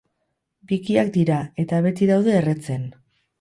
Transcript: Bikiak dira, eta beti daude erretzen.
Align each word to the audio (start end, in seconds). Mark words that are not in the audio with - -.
Bikiak 0.71 1.11
dira, 1.17 1.37
eta 1.65 1.83
beti 1.89 2.09
daude 2.13 2.35
erretzen. 2.41 2.89